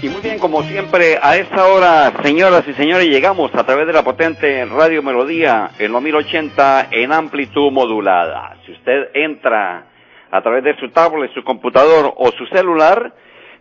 Y 0.00 0.08
muy 0.08 0.20
bien, 0.20 0.38
como 0.38 0.62
siempre, 0.62 1.18
a 1.20 1.36
esta 1.36 1.66
hora, 1.66 2.12
señoras 2.22 2.62
y 2.68 2.74
señores, 2.74 3.08
llegamos 3.08 3.52
a 3.52 3.64
través 3.64 3.84
de 3.84 3.92
la 3.92 4.04
potente 4.04 4.64
Radio 4.66 5.02
Melodía 5.02 5.70
en 5.76 5.90
los 5.90 6.00
1080 6.00 6.86
en 6.92 7.12
amplitud 7.12 7.72
modulada. 7.72 8.58
Si 8.64 8.70
usted 8.70 9.08
entra 9.12 9.86
a 10.30 10.40
través 10.40 10.62
de 10.62 10.76
su 10.76 10.90
tablet, 10.90 11.34
su 11.34 11.42
computador 11.42 12.14
o 12.16 12.30
su 12.30 12.46
celular, 12.46 13.12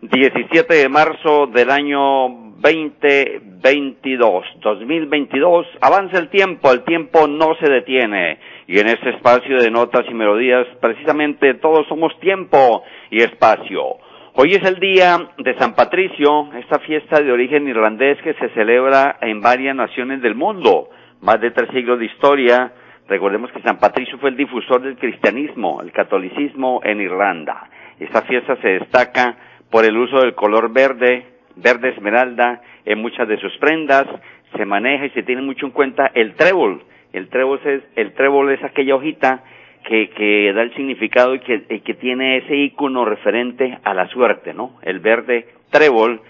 17 0.02 0.74
de 0.74 0.88
marzo 0.88 1.48
del 1.48 1.70
año 1.70 2.30
2022, 2.62 4.46
2022. 4.62 5.68
Avanza 5.82 6.18
el 6.20 6.30
tiempo, 6.30 6.72
el 6.72 6.84
tiempo 6.84 7.28
no 7.28 7.56
se 7.60 7.70
detiene. 7.70 8.40
Y 8.68 8.80
en 8.80 8.88
este 8.88 9.10
espacio 9.10 9.58
de 9.58 9.70
notas 9.70 10.06
y 10.10 10.14
melodías, 10.14 10.66
precisamente 10.80 11.56
todos 11.56 11.86
somos 11.88 12.18
tiempo 12.22 12.84
y 13.12 13.22
espacio. 13.22 13.98
Hoy 14.42 14.54
es 14.54 14.64
el 14.64 14.80
día 14.80 15.32
de 15.38 15.54
San 15.58 15.76
Patricio, 15.76 16.48
esta 16.54 16.80
fiesta 16.80 17.22
de 17.22 17.30
origen 17.30 17.68
irlandés 17.68 18.22
que 18.22 18.34
se 18.36 18.48
celebra 18.52 19.18
en 19.20 19.42
varias 19.42 19.76
naciones 19.76 20.22
del 20.22 20.34
mundo. 20.34 20.90
Más 21.20 21.42
de 21.42 21.52
tres 21.52 21.70
siglos 21.74 22.00
de 22.00 22.06
historia. 22.06 22.72
Recordemos 23.10 23.52
que 23.52 23.62
San 23.64 23.80
Patricio 23.80 24.18
fue 24.18 24.30
el 24.30 24.38
difusor 24.38 24.82
del 24.82 24.96
cristianismo, 24.96 25.82
el 25.82 25.92
catolicismo 25.92 26.80
en 26.86 27.02
Irlanda. 27.02 27.70
Esta 28.00 28.22
fiesta 28.22 28.56
se 28.62 28.80
destaca 28.80 29.36
por 29.70 29.84
el 29.84 29.98
uso 29.98 30.22
del 30.22 30.36
color 30.36 30.72
verde, 30.72 31.26
verde 31.58 31.90
esmeralda, 31.90 32.62
en 32.86 33.02
muchas 33.02 33.28
de 33.28 33.42
sus 33.42 33.52
prendas. 33.58 34.08
Se 34.56 34.64
maneja 34.64 35.08
y 35.08 35.10
se 35.10 35.24
tiene 35.24 35.42
mucho 35.42 35.66
en 35.66 35.74
cuenta 35.74 36.12
el 36.14 36.36
trébol. 36.36 36.82
El 37.12 37.28
trébol 37.28 37.60
es, 37.66 37.84
el 37.98 38.14
trébol 38.14 38.54
es 38.54 38.64
aquella 38.64 38.96
hojita 38.96 39.44
que, 39.86 40.10
que 40.10 40.54
da 40.54 40.62
el 40.62 40.74
significado 40.74 41.36
y 41.36 41.40
que, 41.40 41.64
y 41.70 41.80
que 41.82 41.94
tiene 41.96 42.38
ese 42.38 42.56
icono 42.56 43.06
referente 43.06 43.78
a 43.84 43.94
la 43.94 44.08
suerte, 44.10 44.54
¿no? 44.54 44.80
El 44.82 45.00
verde 45.00 45.48
trébol. 45.72 46.22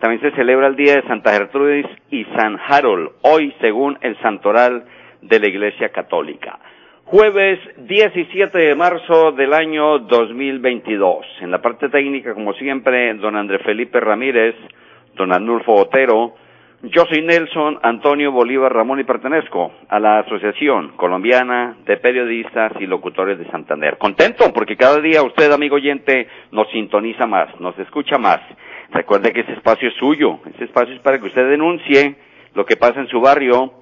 También 0.00 0.20
se 0.20 0.30
celebra 0.36 0.68
el 0.68 0.76
Día 0.76 0.94
de 0.96 1.02
Santa 1.02 1.32
Gertrudis 1.32 1.86
y 2.10 2.24
San 2.36 2.58
Harold, 2.68 3.10
hoy 3.22 3.52
según 3.60 3.98
el 4.00 4.16
santoral 4.20 4.84
de 5.22 5.40
la 5.40 5.48
Iglesia 5.48 5.88
Católica. 5.88 6.58
Jueves 7.04 7.58
17 7.78 8.58
de 8.58 8.74
marzo 8.74 9.32
del 9.32 9.54
año 9.54 9.98
2022. 10.00 11.24
En 11.40 11.50
la 11.50 11.62
parte 11.62 11.88
técnica, 11.88 12.34
como 12.34 12.52
siempre, 12.52 13.14
don 13.14 13.34
Andrés 13.34 13.62
Felipe 13.64 13.98
Ramírez, 13.98 14.54
don 15.16 15.32
Arnulfo 15.32 15.72
Otero, 15.72 16.34
yo 16.82 17.04
soy 17.06 17.22
Nelson 17.22 17.80
Antonio 17.82 18.30
Bolívar 18.30 18.72
Ramón 18.72 19.00
y 19.00 19.04
pertenezco 19.04 19.72
a 19.88 19.98
la 19.98 20.20
Asociación 20.20 20.92
Colombiana 20.96 21.76
de 21.84 21.96
Periodistas 21.96 22.72
y 22.78 22.86
Locutores 22.86 23.36
de 23.36 23.50
Santander. 23.50 23.98
Contento 23.98 24.52
porque 24.54 24.76
cada 24.76 25.00
día 25.00 25.24
usted, 25.24 25.50
amigo 25.50 25.74
oyente, 25.74 26.28
nos 26.52 26.70
sintoniza 26.70 27.26
más, 27.26 27.48
nos 27.60 27.76
escucha 27.80 28.16
más. 28.18 28.38
Recuerde 28.90 29.32
que 29.32 29.40
ese 29.40 29.54
espacio 29.54 29.88
es 29.88 29.94
suyo, 29.96 30.38
ese 30.54 30.66
espacio 30.66 30.94
es 30.94 31.00
para 31.00 31.18
que 31.18 31.26
usted 31.26 31.48
denuncie 31.48 32.14
lo 32.54 32.64
que 32.64 32.76
pasa 32.76 33.00
en 33.00 33.08
su 33.08 33.20
barrio, 33.20 33.72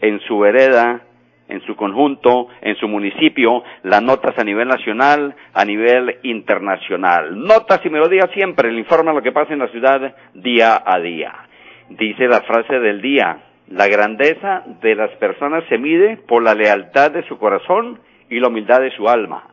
en 0.00 0.18
su 0.20 0.38
vereda, 0.38 1.02
en 1.46 1.60
su 1.66 1.76
conjunto, 1.76 2.48
en 2.62 2.74
su 2.76 2.88
municipio, 2.88 3.62
las 3.82 4.02
notas 4.02 4.38
a 4.38 4.44
nivel 4.44 4.66
nacional, 4.66 5.34
a 5.52 5.64
nivel 5.66 6.16
internacional. 6.22 7.38
Notas 7.38 7.84
y 7.84 7.90
melodías 7.90 8.30
siempre, 8.32 8.72
le 8.72 8.78
informa 8.78 9.12
lo 9.12 9.20
que 9.20 9.32
pasa 9.32 9.52
en 9.52 9.58
la 9.58 9.68
ciudad 9.68 10.14
día 10.32 10.82
a 10.86 10.98
día. 11.00 11.49
Dice 11.90 12.28
la 12.28 12.42
frase 12.42 12.78
del 12.78 13.02
día, 13.02 13.38
la 13.68 13.88
grandeza 13.88 14.64
de 14.80 14.94
las 14.94 15.10
personas 15.16 15.64
se 15.68 15.76
mide 15.76 16.16
por 16.16 16.42
la 16.42 16.54
lealtad 16.54 17.10
de 17.10 17.26
su 17.26 17.38
corazón 17.38 17.98
y 18.28 18.38
la 18.38 18.48
humildad 18.48 18.80
de 18.80 18.92
su 18.92 19.08
alma. 19.08 19.44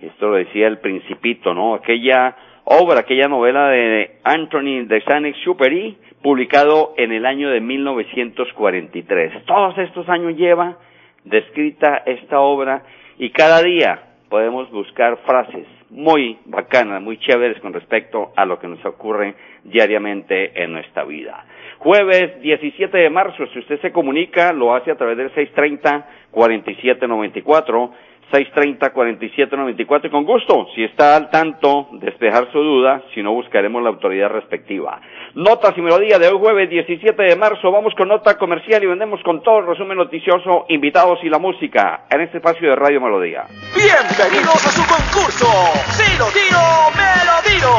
Esto 0.00 0.28
lo 0.28 0.36
decía 0.36 0.68
el 0.68 0.78
Principito, 0.78 1.54
¿no? 1.54 1.74
Aquella 1.74 2.36
obra, 2.64 3.00
aquella 3.00 3.28
novela 3.28 3.68
de 3.68 4.18
Anthony 4.22 4.86
de 4.86 5.02
Saint-Exupéry, 5.02 5.96
publicado 6.22 6.94
en 6.96 7.12
el 7.12 7.26
año 7.26 7.50
de 7.50 7.60
1943. 7.60 9.44
Todos 9.44 9.76
estos 9.78 10.08
años 10.08 10.36
lleva 10.36 10.76
descrita 11.24 12.02
esta 12.06 12.40
obra 12.40 12.82
y 13.18 13.30
cada 13.30 13.62
día 13.62 14.02
podemos 14.28 14.70
buscar 14.70 15.18
frases 15.26 15.66
muy 15.90 16.38
bacanas, 16.46 17.02
muy 17.02 17.18
chéveres 17.18 17.60
con 17.60 17.72
respecto 17.72 18.32
a 18.34 18.44
lo 18.46 18.58
que 18.58 18.68
nos 18.68 18.84
ocurre 18.84 19.34
diariamente 19.64 20.62
en 20.62 20.72
nuestra 20.72 21.04
vida. 21.04 21.44
Jueves 21.82 22.40
17 22.42 22.96
de 22.96 23.10
marzo, 23.10 23.44
si 23.52 23.58
usted 23.58 23.80
se 23.80 23.90
comunica, 23.90 24.52
lo 24.52 24.72
hace 24.72 24.92
a 24.92 24.94
través 24.94 25.16
del 25.16 25.34
630-4794, 25.34 27.90
630-4794 28.32 30.06
y 30.06 30.10
con 30.10 30.24
gusto, 30.24 30.66
si 30.74 30.82
está 30.82 31.16
al 31.16 31.30
tanto, 31.30 31.88
despejar 31.92 32.50
su 32.50 32.58
duda, 32.58 33.02
si 33.14 33.22
no 33.22 33.32
buscaremos 33.32 33.82
la 33.82 33.90
autoridad 33.90 34.30
respectiva. 34.30 35.00
Notas 35.34 35.74
y 35.76 35.82
melodía 35.82 36.18
de 36.18 36.28
hoy 36.28 36.38
jueves 36.38 36.70
17 36.70 37.22
de 37.22 37.36
marzo, 37.36 37.70
vamos 37.70 37.94
con 37.96 38.08
nota 38.08 38.36
comercial 38.36 38.82
y 38.82 38.86
vendemos 38.86 39.20
con 39.22 39.42
todo 39.42 39.60
el 39.60 39.66
resumen 39.66 39.98
noticioso, 39.98 40.66
invitados 40.68 41.18
y 41.22 41.28
la 41.28 41.38
música 41.38 42.06
en 42.10 42.22
este 42.22 42.38
espacio 42.38 42.70
de 42.70 42.76
Radio 42.76 43.00
Melodía. 43.00 43.44
Bienvenidos 43.74 44.66
a 44.66 44.70
su 44.70 44.82
concurso, 44.86 45.46
si 45.90 46.18
lo 46.18 46.26
tiro, 46.32 46.60
me 46.96 47.24
lo 47.24 47.36
tiro. 47.44 47.72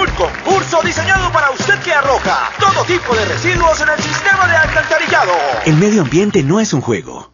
Un 0.00 0.06
concurso 0.16 0.82
diseñado 0.84 1.32
para 1.32 1.50
usted 1.50 1.74
que 1.84 1.92
arroja 1.92 2.50
todo 2.58 2.84
tipo 2.84 3.14
de 3.14 3.24
residuos 3.26 3.80
en 3.80 3.88
el 3.88 3.98
sistema 3.98 4.46
de 4.46 4.56
alcantarillado. 4.56 5.32
El 5.66 5.76
medio 5.76 6.02
ambiente 6.02 6.42
no 6.42 6.60
es 6.60 6.72
un 6.72 6.80
juego. 6.80 7.33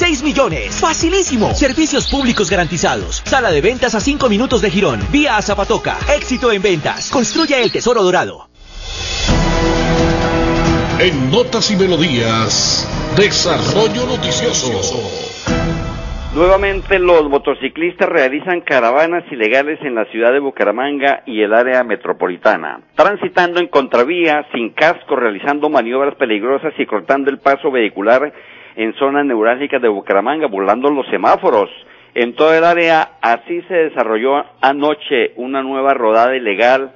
6 0.01 0.23
millones. 0.23 0.81
Facilísimo. 0.81 1.53
Servicios 1.53 2.09
públicos 2.09 2.49
garantizados. 2.49 3.21
Sala 3.23 3.51
de 3.51 3.61
ventas 3.61 3.93
a 3.93 3.99
5 3.99 4.29
minutos 4.29 4.59
de 4.59 4.71
Girón. 4.71 4.99
Vía 5.11 5.37
a 5.37 5.43
Zapatoca. 5.43 5.95
Éxito 6.17 6.51
en 6.51 6.59
ventas. 6.59 7.11
Construya 7.11 7.59
el 7.59 7.71
tesoro 7.71 8.01
dorado. 8.01 8.47
En 10.97 11.29
Notas 11.29 11.69
y 11.69 11.75
Melodías, 11.75 12.89
Desarrollo 13.15 14.07
Noticioso. 14.07 14.71
Nuevamente 16.33 16.97
los 16.97 17.29
motociclistas 17.29 18.09
realizan 18.09 18.61
caravanas 18.61 19.23
ilegales 19.31 19.77
en 19.83 19.93
la 19.93 20.05
ciudad 20.05 20.31
de 20.31 20.39
Bucaramanga 20.39 21.21
y 21.27 21.43
el 21.43 21.53
área 21.53 21.83
metropolitana, 21.83 22.79
transitando 22.95 23.59
en 23.59 23.67
contravía, 23.67 24.47
sin 24.51 24.71
casco, 24.71 25.15
realizando 25.15 25.69
maniobras 25.69 26.15
peligrosas 26.15 26.73
y 26.79 26.87
cortando 26.87 27.29
el 27.29 27.37
paso 27.37 27.69
vehicular 27.69 28.33
en 28.75 28.93
zonas 28.93 29.25
neurálgicas 29.25 29.81
de 29.81 29.87
Bucaramanga, 29.87 30.47
burlando 30.47 30.89
los 30.89 31.07
semáforos. 31.07 31.69
en 32.13 32.35
todo 32.35 32.53
el 32.53 32.65
área. 32.65 33.11
Así 33.21 33.61
se 33.69 33.73
desarrolló 33.73 34.43
anoche 34.61 35.31
una 35.37 35.63
nueva 35.63 35.93
rodada 35.93 36.35
ilegal 36.35 36.91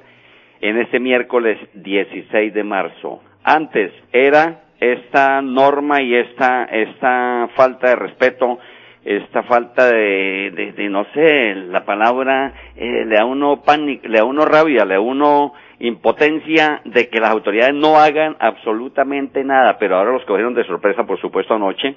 en 0.60 0.78
este 0.78 1.00
miércoles 1.00 1.58
16 1.74 2.52
de 2.52 2.64
marzo. 2.64 3.22
Antes 3.42 3.92
era 4.12 4.62
esta 4.80 5.40
norma 5.40 6.02
y 6.02 6.14
esta, 6.14 6.64
esta 6.64 7.48
falta 7.56 7.90
de 7.90 7.96
respeto, 7.96 8.58
esta 9.04 9.42
falta 9.44 9.86
de, 9.86 10.72
de, 10.76 10.88
no 10.88 11.06
sé, 11.14 11.54
la 11.54 11.84
palabra 11.84 12.52
eh, 12.74 13.04
le 13.06 13.14
da 13.14 13.24
uno 13.24 13.62
pánico, 13.62 14.08
le 14.08 14.18
da 14.18 14.24
uno 14.24 14.44
rabia, 14.44 14.84
le 14.84 14.94
da 14.94 15.00
uno 15.00 15.52
impotencia 15.78 16.80
de 16.84 17.08
que 17.08 17.20
las 17.20 17.30
autoridades 17.30 17.74
no 17.74 17.96
hagan 17.96 18.36
absolutamente 18.38 19.44
nada, 19.44 19.78
pero 19.78 19.96
ahora 19.96 20.12
los 20.12 20.24
cogieron 20.24 20.54
de 20.54 20.64
sorpresa, 20.64 21.04
por 21.04 21.20
supuesto, 21.20 21.54
anoche, 21.54 21.96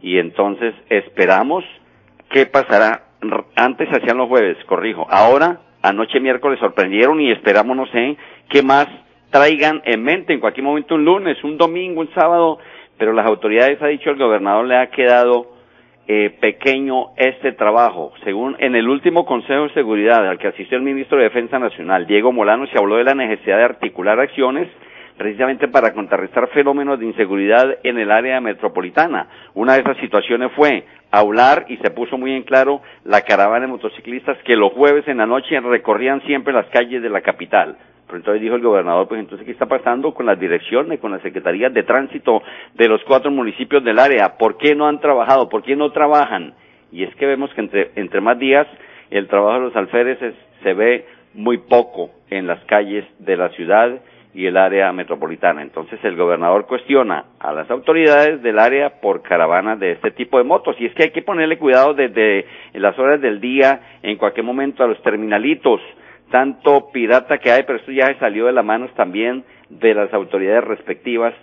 y 0.00 0.18
entonces 0.18 0.74
esperamos 0.88 1.64
qué 2.30 2.46
pasará. 2.46 3.04
Antes 3.54 3.88
hacían 3.90 4.16
los 4.16 4.28
jueves, 4.28 4.56
corrijo. 4.64 5.06
Ahora, 5.10 5.60
anoche 5.82 6.20
miércoles 6.20 6.58
sorprendieron 6.58 7.20
y 7.20 7.30
esperamos, 7.30 7.76
no 7.76 7.86
sé, 7.86 8.16
qué 8.48 8.62
más 8.62 8.86
traigan 9.30 9.82
en 9.84 10.02
mente 10.02 10.32
en 10.32 10.40
cualquier 10.40 10.64
momento 10.64 10.94
un 10.94 11.04
lunes, 11.04 11.42
un 11.44 11.56
domingo, 11.56 12.00
un 12.00 12.12
sábado, 12.14 12.58
pero 12.98 13.12
las 13.12 13.26
autoridades, 13.26 13.80
ha 13.82 13.86
dicho 13.86 14.10
el 14.10 14.18
gobernador, 14.18 14.66
le 14.66 14.76
ha 14.76 14.90
quedado 14.90 15.51
eh, 16.08 16.36
pequeño 16.40 17.10
este 17.16 17.52
trabajo. 17.52 18.12
Según 18.24 18.56
en 18.58 18.74
el 18.74 18.88
último 18.88 19.24
Consejo 19.24 19.64
de 19.64 19.74
Seguridad 19.74 20.28
al 20.28 20.38
que 20.38 20.48
asistió 20.48 20.76
el 20.76 20.84
ministro 20.84 21.18
de 21.18 21.24
Defensa 21.24 21.58
Nacional, 21.58 22.06
Diego 22.06 22.32
Molano, 22.32 22.66
se 22.66 22.78
habló 22.78 22.96
de 22.96 23.04
la 23.04 23.14
necesidad 23.14 23.58
de 23.58 23.64
articular 23.64 24.18
acciones 24.18 24.68
precisamente 25.16 25.68
para 25.68 25.92
contrarrestar 25.92 26.48
fenómenos 26.48 26.98
de 26.98 27.06
inseguridad 27.06 27.78
en 27.84 27.98
el 27.98 28.10
área 28.10 28.40
metropolitana. 28.40 29.28
Una 29.54 29.74
de 29.74 29.80
esas 29.80 29.96
situaciones 29.98 30.50
fue 30.56 30.84
hablar 31.10 31.66
y 31.68 31.76
se 31.76 31.90
puso 31.90 32.18
muy 32.18 32.32
en 32.32 32.42
claro 32.42 32.80
la 33.04 33.20
caravana 33.20 33.66
de 33.66 33.72
motociclistas 33.72 34.38
que 34.44 34.56
los 34.56 34.72
jueves 34.72 35.06
en 35.06 35.18
la 35.18 35.26
noche 35.26 35.60
recorrían 35.60 36.22
siempre 36.22 36.52
las 36.52 36.66
calles 36.70 37.02
de 37.02 37.10
la 37.10 37.20
capital. 37.20 37.76
Entonces 38.16 38.42
dijo 38.42 38.54
el 38.54 38.62
gobernador, 38.62 39.08
pues 39.08 39.20
entonces, 39.20 39.44
¿qué 39.44 39.52
está 39.52 39.66
pasando 39.66 40.12
con 40.14 40.26
las 40.26 40.38
direcciones, 40.38 41.00
con 41.00 41.12
las 41.12 41.22
secretarías 41.22 41.72
de 41.72 41.82
tránsito 41.82 42.42
de 42.74 42.88
los 42.88 43.02
cuatro 43.04 43.30
municipios 43.30 43.84
del 43.84 43.98
área? 43.98 44.36
¿Por 44.38 44.56
qué 44.56 44.74
no 44.74 44.86
han 44.86 45.00
trabajado? 45.00 45.48
¿Por 45.48 45.62
qué 45.62 45.76
no 45.76 45.90
trabajan? 45.92 46.54
Y 46.90 47.04
es 47.04 47.14
que 47.16 47.26
vemos 47.26 47.52
que 47.54 47.60
entre, 47.62 47.90
entre 47.96 48.20
más 48.20 48.38
días 48.38 48.66
el 49.10 49.28
trabajo 49.28 49.54
de 49.54 49.66
los 49.66 49.76
alféreces 49.76 50.34
se 50.62 50.74
ve 50.74 51.06
muy 51.34 51.58
poco 51.58 52.10
en 52.30 52.46
las 52.46 52.62
calles 52.64 53.04
de 53.18 53.36
la 53.36 53.48
ciudad 53.50 54.00
y 54.34 54.46
el 54.46 54.56
área 54.56 54.92
metropolitana. 54.92 55.62
Entonces 55.62 55.98
el 56.04 56.16
gobernador 56.16 56.66
cuestiona 56.66 57.24
a 57.38 57.52
las 57.52 57.70
autoridades 57.70 58.42
del 58.42 58.58
área 58.58 59.00
por 59.00 59.22
caravanas 59.22 59.78
de 59.78 59.92
este 59.92 60.10
tipo 60.10 60.38
de 60.38 60.44
motos. 60.44 60.76
Y 60.78 60.86
es 60.86 60.94
que 60.94 61.04
hay 61.04 61.10
que 61.10 61.22
ponerle 61.22 61.58
cuidado 61.58 61.94
desde 61.94 62.46
las 62.72 62.98
horas 62.98 63.20
del 63.20 63.40
día, 63.40 63.80
en 64.02 64.16
cualquier 64.16 64.44
momento, 64.44 64.82
a 64.82 64.86
los 64.86 65.02
terminalitos 65.02 65.80
tanto 66.32 66.90
pirata 66.90 67.38
que 67.38 67.52
hay, 67.52 67.62
pero 67.64 67.78
esto 67.78 67.92
ya 67.92 68.18
salió 68.18 68.46
de 68.46 68.52
las 68.52 68.64
manos 68.64 68.92
también 68.94 69.44
de 69.68 69.94
las 69.94 70.12
autoridades 70.14 70.64
respectivas, 70.64 71.34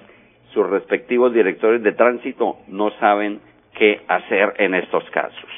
sus 0.51 0.67
respectivos 0.67 1.31
directores 1.31 1.83
de 1.83 1.91
tránsito 1.93 2.57
no 2.67 2.89
saben 2.99 3.39
qué 3.75 4.01
hacer 4.07 4.55
en 4.57 4.73
estos 4.73 5.03
casos. 5.11 5.49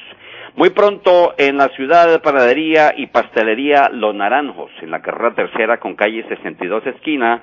Muy 0.54 0.68
pronto 0.68 1.34
en 1.38 1.56
la 1.56 1.68
ciudad 1.68 2.08
de 2.08 2.18
panadería 2.18 2.92
y 2.94 3.06
pastelería 3.06 3.88
Los 3.90 4.14
Naranjos, 4.14 4.70
en 4.82 4.90
la 4.90 5.00
carrera 5.00 5.34
tercera 5.34 5.78
con 5.78 5.94
calle 5.94 6.24
62 6.28 6.86
esquina, 6.88 7.42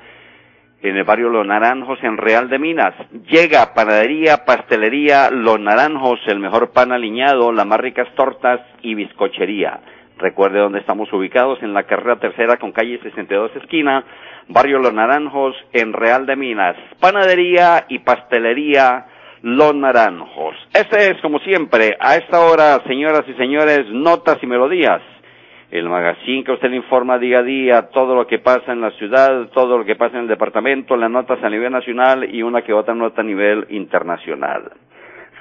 en 0.83 0.95
el 0.95 1.03
barrio 1.03 1.29
Los 1.29 1.45
Naranjos 1.45 1.97
en 2.03 2.17
Real 2.17 2.49
de 2.49 2.59
Minas. 2.59 2.93
Llega 3.27 3.73
panadería, 3.73 4.45
pastelería 4.45 5.31
Los 5.31 5.59
Naranjos, 5.59 6.19
el 6.27 6.37
mejor 6.37 6.71
pan 6.71 6.91
aliñado, 6.91 7.51
las 7.51 7.65
más 7.65 7.79
ricas 7.79 8.07
tortas 8.13 8.61
y 8.83 8.93
bizcochería. 8.93 9.79
Recuerde 10.19 10.59
dónde 10.59 10.79
estamos 10.79 11.11
ubicados, 11.13 11.63
en 11.63 11.73
la 11.73 11.83
carrera 11.83 12.17
tercera 12.17 12.57
con 12.57 12.73
calle 12.73 12.99
62 13.01 13.55
esquina, 13.55 14.03
barrio 14.49 14.79
Los 14.79 14.93
Naranjos, 14.93 15.55
en 15.71 15.93
Real 15.93 16.25
de 16.25 16.35
Minas. 16.35 16.75
Panadería 16.99 17.85
y 17.87 17.99
pastelería 17.99 19.05
Los 19.43 19.73
Naranjos. 19.73 20.57
Este 20.73 21.11
es, 21.11 21.21
como 21.21 21.39
siempre, 21.39 21.95
a 22.01 22.17
esta 22.17 22.41
hora, 22.41 22.81
señoras 22.85 23.23
y 23.29 23.33
señores, 23.35 23.85
notas 23.91 24.39
y 24.41 24.45
melodías. 24.45 25.01
El 25.71 25.87
magazine 25.87 26.43
que 26.43 26.51
usted 26.51 26.69
le 26.69 26.75
informa 26.75 27.17
día 27.17 27.39
a 27.39 27.43
día 27.43 27.89
todo 27.89 28.13
lo 28.13 28.27
que 28.27 28.39
pasa 28.39 28.73
en 28.73 28.81
la 28.81 28.91
ciudad, 28.91 29.47
todo 29.53 29.77
lo 29.77 29.85
que 29.85 29.95
pasa 29.95 30.17
en 30.17 30.23
el 30.23 30.27
departamento, 30.27 30.97
las 30.97 31.09
notas 31.09 31.41
a 31.41 31.49
nivel 31.49 31.71
nacional 31.71 32.27
y 32.29 32.43
una 32.43 32.61
que 32.61 32.73
otra 32.73 32.93
nota 32.93 33.21
a 33.21 33.23
nivel 33.23 33.67
internacional. 33.69 34.69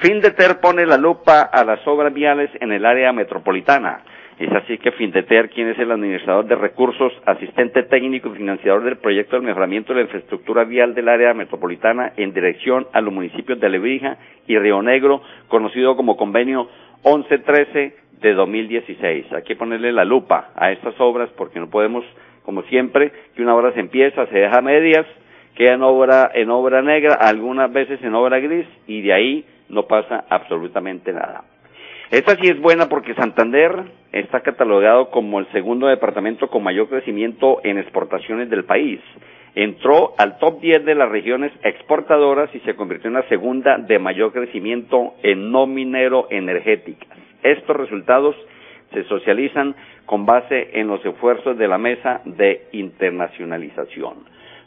Fin 0.00 0.20
de 0.20 0.30
Ter 0.30 0.60
pone 0.60 0.86
la 0.86 0.96
lupa 0.96 1.40
a 1.40 1.64
las 1.64 1.84
obras 1.88 2.14
viales 2.14 2.50
en 2.60 2.70
el 2.70 2.86
área 2.86 3.12
metropolitana. 3.12 4.02
Es 4.38 4.52
así 4.52 4.79
que 4.79 4.93
Findeter, 4.93 5.50
quien 5.50 5.69
es 5.69 5.79
el 5.81 5.90
administrador 5.90 6.46
de 6.46 6.55
recursos, 6.55 7.12
asistente 7.26 7.82
técnico 7.82 8.29
y 8.29 8.37
financiador 8.37 8.85
del 8.85 8.99
proyecto 8.99 9.35
de 9.35 9.44
mejoramiento 9.44 9.93
de 9.93 9.96
la 9.96 10.05
infraestructura 10.05 10.62
vial 10.62 10.94
del 10.94 11.08
área 11.08 11.35
metropolitana 11.35 12.12
en 12.17 12.32
dirección 12.32 12.87
a 12.93 13.00
los 13.00 13.12
municipios 13.12 13.58
de 13.58 13.69
Lebrija 13.69 14.17
y 14.46 14.56
Río 14.56 14.81
Negro, 14.81 15.23
conocido 15.49 15.96
como 15.96 16.17
convenio 16.17 16.69
1113 17.05 17.96
de 18.20 18.35
2016. 18.35 19.32
Hay 19.32 19.43
que 19.43 19.56
ponerle 19.56 19.90
la 19.90 20.05
lupa 20.05 20.50
a 20.55 20.70
estas 20.70 20.94
obras 21.00 21.31
porque 21.37 21.58
no 21.58 21.69
podemos, 21.69 22.05
como 22.44 22.62
siempre, 22.62 23.11
que 23.35 23.43
una 23.43 23.56
obra 23.56 23.73
se 23.73 23.81
empieza, 23.81 24.25
se 24.26 24.38
deja 24.38 24.58
a 24.58 24.62
medias, 24.62 25.06
queda 25.56 25.75
en 25.75 25.82
obra, 25.82 26.31
en 26.32 26.49
obra 26.50 26.81
negra, 26.81 27.14
algunas 27.14 27.73
veces 27.73 28.00
en 28.05 28.14
obra 28.14 28.38
gris 28.38 28.69
y 28.87 29.02
de 29.02 29.12
ahí 29.12 29.44
no 29.69 29.88
pasa 29.88 30.26
absolutamente 30.29 31.12
nada. 31.12 31.43
Esta 32.11 32.37
sí 32.37 32.49
es 32.49 32.61
buena 32.61 32.88
porque 32.88 33.14
Santander 33.14 33.97
está 34.12 34.40
catalogado 34.40 35.10
como 35.10 35.38
el 35.38 35.46
segundo 35.52 35.87
departamento 35.87 36.49
con 36.49 36.62
mayor 36.62 36.88
crecimiento 36.88 37.60
en 37.64 37.78
exportaciones 37.78 38.49
del 38.50 38.64
país. 38.64 39.00
Entró 39.55 40.14
al 40.19 40.38
top 40.38 40.60
10 40.60 40.84
de 40.84 40.94
las 40.94 41.08
regiones 41.08 41.52
exportadoras 41.62 42.55
y 42.55 42.60
se 42.60 42.75
convirtió 42.76 43.08
en 43.08 43.14
la 43.14 43.28
segunda 43.28 43.78
de 43.78 43.99
mayor 43.99 44.32
crecimiento 44.32 45.14
en 45.22 45.50
no 45.50 45.66
minero 45.66 46.28
energéticas. 46.31 47.19
Estos 47.43 47.76
resultados 47.76 48.37
se 48.93 49.05
socializan 49.05 49.75
con 50.06 50.25
base 50.25 50.70
en 50.72 50.87
los 50.88 51.04
esfuerzos 51.04 51.58
de 51.58 51.69
la 51.69 51.78
mesa 51.78 52.20
de 52.25 52.69
internacionalización. 52.72 54.25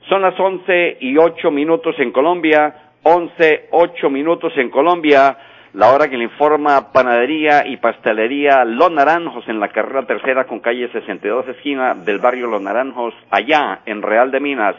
Son 0.09 0.21
las 0.21 0.39
11 0.39 0.97
y 0.99 1.17
8 1.17 1.51
minutos 1.51 1.95
en 1.99 2.11
Colombia, 2.11 2.91
11, 3.03 3.69
8 3.71 4.09
minutos 4.09 4.53
en 4.57 4.69
Colombia 4.69 5.37
la 5.73 5.93
hora 5.93 6.09
que 6.09 6.17
le 6.17 6.25
informa 6.25 6.91
Panadería 6.91 7.65
y 7.65 7.77
Pastelería 7.77 8.65
Los 8.65 8.91
Naranjos 8.91 9.47
en 9.47 9.59
la 9.59 9.69
carrera 9.69 10.05
tercera 10.05 10.45
con 10.45 10.59
calle 10.59 10.89
62 10.91 11.47
esquina 11.47 11.95
del 11.95 12.19
barrio 12.19 12.47
Los 12.47 12.61
Naranjos, 12.61 13.13
allá 13.29 13.79
en 13.85 14.01
Real 14.01 14.31
de 14.31 14.41
Minas. 14.41 14.75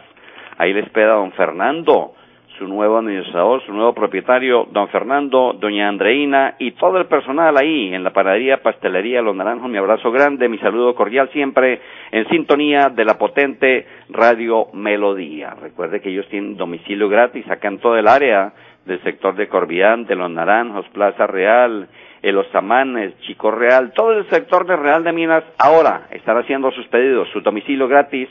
Ahí 0.58 0.74
le 0.74 0.80
espera 0.80 1.14
don 1.14 1.32
Fernando, 1.32 2.12
su 2.58 2.68
nuevo 2.68 2.98
administrador, 2.98 3.64
su 3.64 3.72
nuevo 3.72 3.94
propietario, 3.94 4.68
don 4.70 4.88
Fernando, 4.88 5.56
doña 5.58 5.88
Andreina 5.88 6.56
y 6.58 6.72
todo 6.72 6.98
el 6.98 7.06
personal 7.06 7.56
ahí 7.56 7.94
en 7.94 8.04
la 8.04 8.12
Panadería 8.12 8.62
Pastelería 8.62 9.22
Los 9.22 9.34
Naranjos. 9.34 9.70
Mi 9.70 9.78
abrazo 9.78 10.12
grande, 10.12 10.50
mi 10.50 10.58
saludo 10.58 10.94
cordial 10.94 11.30
siempre 11.32 11.80
en 12.10 12.28
sintonía 12.28 12.90
de 12.90 13.06
la 13.06 13.16
potente 13.16 13.86
Radio 14.10 14.66
Melodía. 14.74 15.56
Recuerde 15.58 16.02
que 16.02 16.10
ellos 16.10 16.28
tienen 16.28 16.58
domicilio 16.58 17.08
gratis 17.08 17.50
acá 17.50 17.68
en 17.68 17.78
todo 17.78 17.96
el 17.96 18.06
área 18.06 18.52
del 18.84 19.02
sector 19.02 19.34
de 19.36 19.48
Corbián, 19.48 20.06
de 20.06 20.16
Los 20.16 20.30
Naranjos, 20.30 20.88
Plaza 20.88 21.26
Real, 21.26 21.88
en 22.22 22.34
Los 22.34 22.52
Amanes, 22.54 23.18
Chico 23.20 23.50
Real, 23.50 23.92
todo 23.94 24.12
el 24.12 24.28
sector 24.28 24.66
de 24.66 24.76
Real 24.76 25.04
de 25.04 25.12
Minas 25.12 25.44
ahora 25.58 26.08
están 26.10 26.38
haciendo 26.38 26.70
sus 26.70 26.86
pedidos, 26.88 27.28
su 27.32 27.40
domicilio 27.40 27.88
gratis 27.88 28.28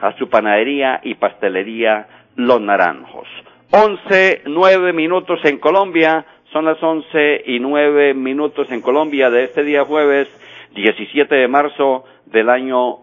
a 0.00 0.12
su 0.18 0.28
panadería 0.28 1.00
y 1.02 1.14
pastelería 1.14 2.06
Los 2.36 2.60
Naranjos. 2.60 3.28
Once, 3.70 4.42
nueve 4.46 4.92
minutos 4.92 5.40
en 5.44 5.58
Colombia, 5.58 6.24
son 6.52 6.64
las 6.64 6.80
once 6.82 7.42
y 7.46 7.58
nueve 7.58 8.14
minutos 8.14 8.70
en 8.70 8.80
Colombia 8.80 9.28
de 9.30 9.44
este 9.44 9.64
día 9.64 9.84
jueves 9.84 10.28
17 10.74 11.34
de 11.34 11.48
marzo 11.48 12.04
del 12.26 12.48
año 12.48 12.98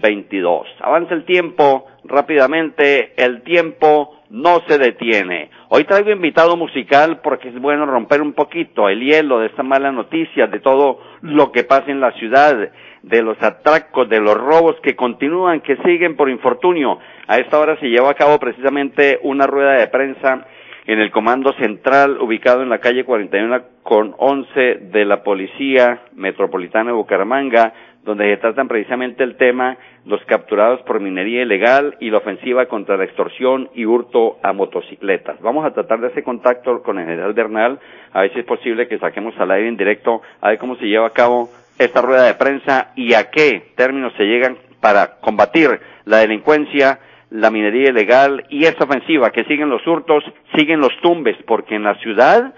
2022. 0.00 0.66
Avanza 0.80 1.14
el 1.14 1.24
tiempo 1.24 1.86
rápidamente, 2.04 3.12
el 3.16 3.42
tiempo 3.42 4.20
no 4.30 4.60
se 4.66 4.78
detiene. 4.78 5.50
Hoy 5.68 5.84
traigo 5.84 6.10
invitado 6.10 6.56
musical 6.56 7.20
porque 7.22 7.48
es 7.48 7.60
bueno 7.60 7.86
romper 7.86 8.20
un 8.20 8.32
poquito 8.32 8.88
el 8.88 9.00
hielo 9.00 9.40
de 9.40 9.46
esta 9.46 9.62
mala 9.62 9.92
noticia, 9.92 10.46
de 10.46 10.60
todo 10.60 11.00
lo 11.22 11.52
que 11.52 11.64
pasa 11.64 11.90
en 11.90 12.00
la 12.00 12.12
ciudad, 12.12 12.70
de 13.02 13.22
los 13.22 13.40
atracos, 13.42 14.08
de 14.08 14.20
los 14.20 14.34
robos 14.34 14.76
que 14.82 14.96
continúan, 14.96 15.60
que 15.60 15.76
siguen 15.78 16.16
por 16.16 16.30
infortunio. 16.30 16.98
A 17.26 17.38
esta 17.38 17.58
hora 17.58 17.78
se 17.78 17.86
lleva 17.86 18.10
a 18.10 18.14
cabo 18.14 18.38
precisamente 18.38 19.18
una 19.22 19.46
rueda 19.46 19.74
de 19.74 19.88
prensa 19.88 20.46
en 20.86 20.98
el 20.98 21.10
Comando 21.10 21.52
Central 21.54 22.18
ubicado 22.20 22.62
en 22.62 22.68
la 22.68 22.78
calle 22.78 23.04
41 23.04 23.62
con 23.82 24.14
11 24.18 24.60
de 24.92 25.04
la 25.04 25.22
Policía 25.22 26.02
Metropolitana 26.14 26.90
de 26.90 26.96
Bucaramanga, 26.96 27.72
donde 28.04 28.30
se 28.30 28.36
tratan 28.36 28.68
precisamente 28.68 29.24
el 29.24 29.36
tema 29.36 29.78
los 30.04 30.22
capturados 30.26 30.82
por 30.82 31.00
minería 31.00 31.42
ilegal 31.42 31.96
y 32.00 32.10
la 32.10 32.18
ofensiva 32.18 32.66
contra 32.66 32.96
la 32.96 33.04
extorsión 33.04 33.70
y 33.74 33.86
hurto 33.86 34.38
a 34.42 34.52
motocicletas. 34.52 35.40
Vamos 35.40 35.64
a 35.64 35.72
tratar 35.72 36.00
de 36.00 36.08
hacer 36.08 36.22
contacto 36.22 36.82
con 36.82 36.98
el 36.98 37.06
general 37.06 37.32
Bernal, 37.32 37.80
a 38.12 38.20
ver 38.20 38.32
si 38.34 38.40
es 38.40 38.44
posible 38.44 38.86
que 38.88 38.98
saquemos 38.98 39.34
al 39.38 39.50
aire 39.50 39.68
en 39.68 39.76
directo, 39.76 40.20
a 40.40 40.50
ver 40.50 40.58
cómo 40.58 40.76
se 40.76 40.84
lleva 40.84 41.06
a 41.06 41.10
cabo 41.10 41.48
esta 41.78 42.02
rueda 42.02 42.24
de 42.24 42.34
prensa 42.34 42.92
y 42.94 43.14
a 43.14 43.30
qué 43.30 43.72
términos 43.74 44.12
se 44.16 44.24
llegan 44.24 44.58
para 44.80 45.18
combatir 45.20 45.80
la 46.04 46.18
delincuencia, 46.18 47.00
la 47.30 47.50
minería 47.50 47.88
ilegal 47.88 48.44
y 48.50 48.66
esta 48.66 48.84
ofensiva, 48.84 49.30
que 49.30 49.44
siguen 49.44 49.70
los 49.70 49.84
hurtos, 49.86 50.22
siguen 50.56 50.80
los 50.80 50.92
tumbes, 51.00 51.36
porque 51.46 51.74
en 51.74 51.82
la 51.82 51.94
ciudad, 51.96 52.54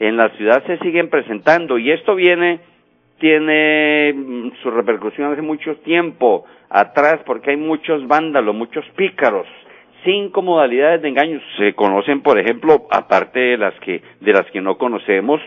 en 0.00 0.16
la 0.16 0.30
ciudad 0.30 0.64
se 0.66 0.78
siguen 0.78 1.08
presentando 1.08 1.78
y 1.78 1.92
esto 1.92 2.16
viene 2.16 2.60
tiene 3.18 4.12
mm, 4.14 4.50
su 4.62 4.70
repercusión 4.70 5.32
hace 5.32 5.42
mucho 5.42 5.76
tiempo 5.78 6.44
atrás 6.70 7.20
porque 7.26 7.50
hay 7.50 7.56
muchos 7.56 8.06
vándalos, 8.06 8.54
muchos 8.54 8.84
pícaros, 8.96 9.46
cinco 10.04 10.42
modalidades 10.42 11.02
de 11.02 11.08
engaños 11.08 11.42
se 11.56 11.74
conocen, 11.74 12.22
por 12.22 12.38
ejemplo, 12.38 12.86
aparte 12.90 13.40
de 13.40 13.58
las 13.58 13.74
que 13.80 14.02
de 14.20 14.32
las 14.32 14.46
que 14.50 14.60
no 14.60 14.78
conocemos, 14.78 15.40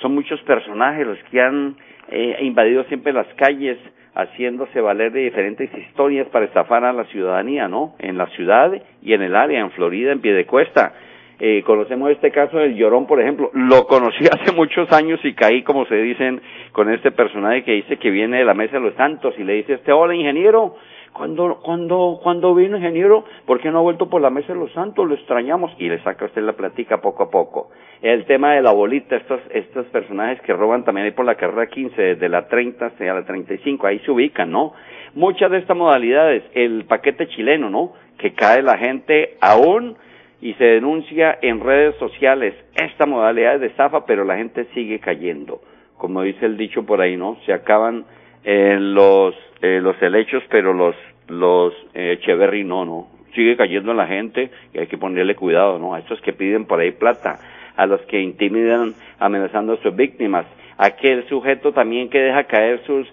son 0.00 0.14
muchos 0.14 0.40
personajes 0.42 1.06
los 1.06 1.18
que 1.30 1.40
han 1.40 1.76
eh, 2.08 2.38
invadido 2.42 2.84
siempre 2.84 3.12
las 3.12 3.26
calles 3.34 3.78
haciéndose 4.14 4.80
valer 4.80 5.12
de 5.12 5.20
diferentes 5.20 5.70
historias 5.76 6.28
para 6.28 6.44
estafar 6.44 6.84
a 6.84 6.92
la 6.92 7.04
ciudadanía, 7.06 7.68
¿no? 7.68 7.94
En 7.98 8.16
la 8.16 8.26
ciudad 8.28 8.72
y 9.02 9.12
en 9.12 9.22
el 9.22 9.34
área, 9.34 9.60
en 9.60 9.70
Florida, 9.72 10.12
en 10.12 10.20
Piedecuesta. 10.20 10.92
Eh, 11.40 11.62
conocemos 11.66 12.10
este 12.10 12.30
caso 12.30 12.58
del 12.58 12.76
Llorón, 12.76 13.06
por 13.06 13.20
ejemplo. 13.20 13.50
Lo 13.54 13.86
conocí 13.86 14.24
hace 14.32 14.52
muchos 14.54 14.90
años 14.92 15.20
y 15.24 15.34
caí, 15.34 15.62
como 15.62 15.86
se 15.86 15.96
dicen, 15.96 16.40
con 16.72 16.92
este 16.92 17.10
personaje 17.10 17.64
que 17.64 17.72
dice 17.72 17.96
que 17.96 18.10
viene 18.10 18.38
de 18.38 18.44
la 18.44 18.54
Mesa 18.54 18.74
de 18.74 18.80
los 18.80 18.94
Santos 18.94 19.34
y 19.38 19.44
le 19.44 19.54
dice 19.54 19.74
este, 19.74 19.92
hola 19.92 20.14
ingeniero, 20.14 20.76
cuando, 21.12 21.60
cuando, 21.62 22.18
cuando 22.22 22.54
vino 22.56 22.76
ingeniero, 22.76 23.24
¿por 23.46 23.60
qué 23.60 23.70
no 23.70 23.78
ha 23.78 23.82
vuelto 23.82 24.10
por 24.10 24.20
la 24.20 24.30
Mesa 24.30 24.52
de 24.52 24.58
los 24.58 24.72
Santos? 24.72 25.06
Lo 25.06 25.14
extrañamos 25.14 25.72
y 25.78 25.88
le 25.88 26.02
saca 26.02 26.24
usted 26.24 26.42
la 26.42 26.54
platica 26.54 27.00
poco 27.00 27.22
a 27.22 27.30
poco. 27.30 27.70
El 28.02 28.24
tema 28.24 28.54
de 28.54 28.62
la 28.62 28.72
bolita, 28.72 29.16
estos, 29.16 29.40
estos 29.50 29.86
personajes 29.86 30.40
que 30.42 30.52
roban 30.52 30.84
también 30.84 31.06
ahí 31.06 31.12
por 31.12 31.24
la 31.24 31.36
carrera 31.36 31.68
15, 31.68 32.02
desde 32.02 32.28
la 32.28 32.48
30 32.48 32.86
hasta 32.86 33.04
la 33.04 33.24
35, 33.24 33.86
ahí 33.86 34.00
se 34.00 34.10
ubican, 34.10 34.50
¿no? 34.50 34.72
Muchas 35.14 35.52
de 35.52 35.58
estas 35.58 35.76
modalidades, 35.76 36.42
el 36.52 36.84
paquete 36.84 37.28
chileno, 37.28 37.70
¿no? 37.70 37.92
Que 38.18 38.34
cae 38.34 38.62
la 38.62 38.76
gente 38.76 39.36
aún 39.40 39.96
y 40.40 40.54
se 40.54 40.64
denuncia 40.64 41.38
en 41.40 41.60
redes 41.60 41.96
sociales 41.96 42.54
esta 42.74 43.06
modalidad 43.06 43.60
de 43.60 43.68
estafa, 43.68 44.04
pero 44.06 44.24
la 44.24 44.36
gente 44.36 44.66
sigue 44.74 44.98
cayendo. 44.98 45.60
Como 45.96 46.22
dice 46.22 46.46
el 46.46 46.56
dicho 46.56 46.84
por 46.84 47.00
ahí, 47.00 47.16
¿no? 47.16 47.38
Se 47.46 47.52
acaban 47.52 48.04
eh, 48.44 48.76
los 48.78 49.34
eh, 49.62 49.80
los 49.80 50.00
helechos, 50.02 50.42
pero 50.50 50.72
los 50.72 50.94
los 51.28 51.72
eh, 51.94 52.18
Echeverry 52.18 52.64
no, 52.64 52.84
no. 52.84 53.08
Sigue 53.34 53.56
cayendo 53.56 53.94
la 53.94 54.06
gente 54.06 54.50
y 54.72 54.78
hay 54.78 54.86
que 54.86 54.98
ponerle 54.98 55.34
cuidado, 55.34 55.78
¿no? 55.78 55.94
A 55.94 56.00
estos 56.00 56.20
que 56.20 56.32
piden 56.32 56.66
por 56.66 56.80
ahí 56.80 56.92
plata, 56.92 57.38
a 57.76 57.86
los 57.86 58.00
que 58.02 58.20
intimidan 58.20 58.94
amenazando 59.18 59.72
a 59.72 59.82
sus 59.82 59.96
víctimas, 59.96 60.46
a 60.76 60.86
aquel 60.86 61.26
sujeto 61.28 61.72
también 61.72 62.10
que 62.10 62.20
deja 62.20 62.44
caer 62.44 62.82
sus 62.86 63.08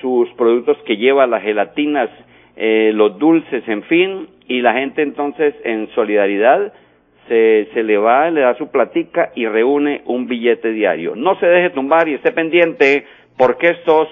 sus 0.00 0.28
productos 0.34 0.76
que 0.84 0.96
lleva, 0.96 1.26
las 1.26 1.42
gelatinas, 1.42 2.10
eh, 2.56 2.90
los 2.94 3.18
dulces, 3.18 3.66
en 3.68 3.82
fin, 3.84 4.28
y 4.48 4.60
la 4.60 4.74
gente 4.74 5.02
entonces 5.02 5.54
en 5.64 5.88
solidaridad 5.94 6.72
se, 7.28 7.68
se 7.74 7.82
le 7.82 7.98
va, 7.98 8.30
le 8.30 8.42
da 8.42 8.56
su 8.56 8.70
platica 8.70 9.32
y 9.34 9.46
reúne 9.46 10.02
un 10.06 10.26
billete 10.26 10.70
diario. 10.70 11.16
No 11.16 11.38
se 11.40 11.46
deje 11.46 11.70
tumbar 11.70 12.08
y 12.08 12.14
esté 12.14 12.32
pendiente 12.32 13.04
porque 13.36 13.70
estos 13.70 14.08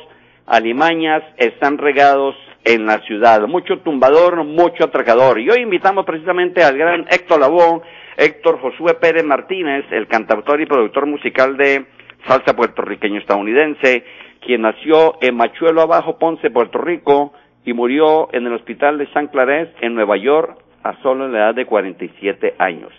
alimañas 0.46 1.22
están 1.36 1.78
regados 1.78 2.34
en 2.64 2.86
la 2.86 2.98
ciudad. 3.00 3.46
Mucho 3.46 3.78
tumbador, 3.80 4.42
mucho 4.44 4.84
atracador. 4.84 5.38
Y 5.38 5.50
hoy 5.50 5.60
invitamos 5.60 6.04
precisamente 6.04 6.62
al 6.62 6.76
gran 6.76 7.06
Héctor 7.10 7.40
Labón, 7.40 7.82
Héctor 8.16 8.60
Josué 8.60 8.94
Pérez 8.94 9.24
Martínez, 9.24 9.84
el 9.90 10.06
cantautor 10.06 10.60
y 10.60 10.66
productor 10.66 11.06
musical 11.06 11.56
de 11.56 11.84
salsa 12.26 12.56
puertorriqueño 12.56 13.20
estadounidense, 13.20 14.04
quien 14.40 14.62
nació 14.62 15.16
en 15.20 15.36
Machuelo 15.36 15.82
Abajo, 15.82 16.18
Ponce, 16.18 16.50
Puerto 16.50 16.78
Rico, 16.78 17.32
y 17.64 17.72
murió 17.72 18.28
en 18.32 18.46
el 18.46 18.52
hospital 18.52 18.98
de 18.98 19.10
San 19.12 19.28
Clarence 19.28 19.72
en 19.80 19.94
Nueva 19.94 20.16
York 20.16 20.58
a 20.82 21.00
solo 21.02 21.28
la 21.28 21.38
edad 21.38 21.54
de 21.54 21.66
47 21.66 22.54
años. 22.58 22.92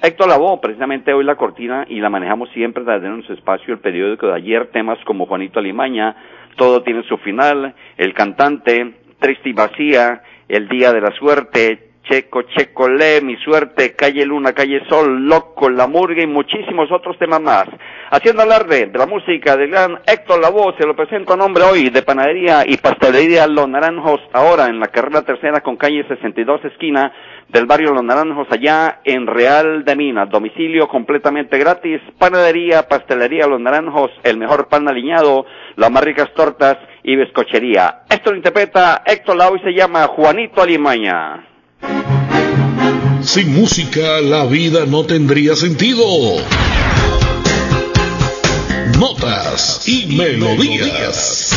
Héctor 0.00 0.28
Lavoe, 0.28 0.60
precisamente 0.60 1.12
hoy 1.12 1.24
la 1.24 1.36
cortina 1.36 1.84
y 1.88 2.00
la 2.00 2.08
manejamos 2.08 2.50
siempre 2.50 2.84
desde 2.84 3.08
nuestro 3.08 3.34
espacio, 3.34 3.74
el 3.74 3.80
periódico 3.80 4.28
de 4.28 4.34
ayer, 4.34 4.68
temas 4.70 4.98
como 5.04 5.26
Juanito 5.26 5.58
Alimaña, 5.58 6.14
Todo 6.56 6.82
tiene 6.82 7.02
su 7.04 7.16
final, 7.18 7.74
El 7.96 8.14
cantante, 8.14 8.94
Triste 9.18 9.48
y 9.48 9.52
vacía, 9.52 10.22
El 10.48 10.68
día 10.68 10.92
de 10.92 11.00
la 11.00 11.10
suerte, 11.12 11.88
Checo, 12.08 12.42
Checo, 12.42 12.88
Le, 12.88 13.20
Mi 13.20 13.36
Suerte, 13.36 13.94
Calle 13.94 14.24
Luna, 14.24 14.52
Calle 14.52 14.82
Sol, 14.88 15.26
Loco, 15.26 15.68
La 15.68 15.86
Murga 15.86 16.22
y 16.22 16.26
muchísimos 16.26 16.90
otros 16.90 17.18
temas 17.18 17.40
más. 17.40 17.66
Haciendo 18.10 18.40
alarde 18.42 18.86
de 18.86 18.98
la 18.98 19.04
música 19.04 19.54
del 19.54 19.70
gran 19.70 19.98
Héctor 20.06 20.40
Lavoe, 20.40 20.74
se 20.78 20.86
lo 20.86 20.96
presento 20.96 21.34
a 21.34 21.36
nombre 21.36 21.62
hoy 21.64 21.90
de 21.90 22.00
Panadería 22.00 22.64
y 22.66 22.78
Pastelería 22.78 23.46
Los 23.46 23.68
Naranjos, 23.68 24.20
ahora 24.32 24.66
en 24.66 24.80
la 24.80 24.86
carrera 24.86 25.20
tercera 25.20 25.60
con 25.60 25.76
calle 25.76 26.08
62 26.08 26.64
esquina 26.64 27.12
del 27.50 27.66
barrio 27.66 27.92
Los 27.92 28.02
Naranjos, 28.02 28.46
allá 28.50 29.00
en 29.04 29.26
Real 29.26 29.84
de 29.84 29.94
Minas. 29.94 30.30
Domicilio 30.30 30.88
completamente 30.88 31.58
gratis, 31.58 32.00
Panadería, 32.18 32.88
Pastelería 32.88 33.46
Los 33.46 33.60
Naranjos, 33.60 34.10
el 34.22 34.38
mejor 34.38 34.68
pan 34.68 34.88
aliñado, 34.88 35.44
las 35.76 35.90
más 35.90 36.02
ricas 36.02 36.32
tortas 36.34 36.78
y 37.02 37.14
bizcochería. 37.14 38.04
Esto 38.08 38.30
lo 38.30 38.38
interpreta 38.38 39.02
Héctor 39.04 39.36
Lavoe 39.36 39.58
y 39.58 39.64
se 39.64 39.74
llama 39.74 40.06
Juanito 40.06 40.62
Alimaña. 40.62 41.46
Sin 43.20 43.54
música 43.54 44.22
la 44.22 44.46
vida 44.46 44.86
no 44.86 45.04
tendría 45.04 45.54
sentido. 45.56 46.06
Notas 48.98 49.86
y 49.86 50.06
melodías. 50.06 51.56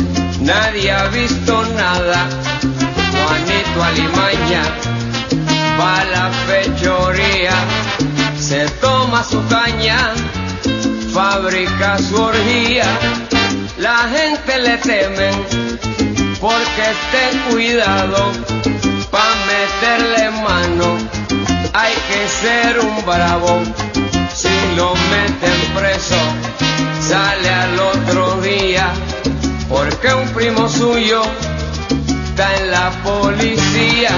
nadie 0.41 0.91
ha 0.91 1.07
visto 1.07 1.63
nada. 1.75 2.27
Juanito 3.11 3.83
Alimaña 3.83 4.63
va 5.79 6.01
a 6.01 6.05
la 6.05 6.29
fechoría, 6.47 7.55
se 8.37 8.67
toma 8.81 9.23
su 9.23 9.39
caña 9.47 10.13
fabrica 11.13 11.97
su 11.97 12.15
orgía, 12.15 12.85
la 13.77 14.09
gente 14.15 14.59
le 14.59 14.77
teme 14.77 15.31
porque 16.39 16.83
esté 16.95 17.23
cuidado 17.49 18.31
pa' 19.11 19.35
meterle 19.51 20.31
mano. 20.31 20.97
Hay 21.73 21.93
que 22.07 22.27
ser 22.27 22.79
un 22.79 23.05
bravo, 23.05 23.61
si 24.33 24.75
lo 24.75 24.93
meten 25.11 25.59
preso, 25.75 26.21
sale 27.01 27.49
al 27.49 27.79
otro 27.79 27.90
día, 27.90 27.90
porque 30.01 30.15
un 30.15 30.27
primo 30.29 30.67
suyo 30.67 31.21
está 32.23 32.55
en 32.57 32.71
la 32.71 32.89
policía. 33.03 34.09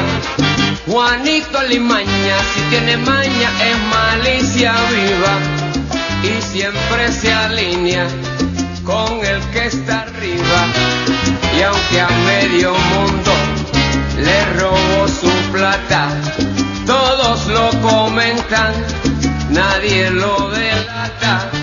Juanito 0.88 1.62
Limaña, 1.64 2.38
si 2.54 2.62
tiene 2.70 2.98
maña 2.98 3.50
es 3.70 3.78
malicia 3.90 4.74
viva 4.92 5.36
y 6.24 6.42
siempre 6.42 7.12
se 7.12 7.34
alinea 7.34 8.08
con 8.86 9.26
el 9.26 9.42
que 9.52 9.66
está 9.66 10.04
arriba. 10.04 10.60
Y 11.58 11.62
aunque 11.62 12.02
a 12.02 12.10
medio 12.28 12.74
mundo 12.74 13.32
le 14.20 14.46
robó 14.60 15.08
su 15.08 15.32
plata, 15.52 16.10
todos 16.86 17.48
lo 17.48 17.70
comentan, 17.82 18.74
nadie 19.50 20.10
lo 20.12 20.50
delata. 20.50 21.63